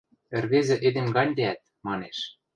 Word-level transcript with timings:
ӹрвезӹ 0.37 0.75
эдем 0.87 1.07
гань 1.15 1.33
лиӓт, 1.37 1.59
манеш. 1.87 2.17